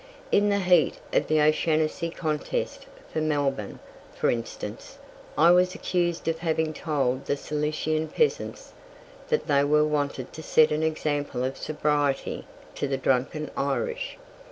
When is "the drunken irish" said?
12.87-14.17